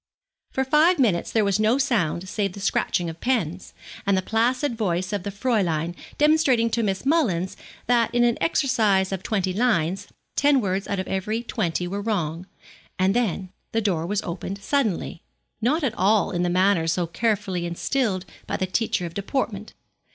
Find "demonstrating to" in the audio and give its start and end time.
6.17-6.81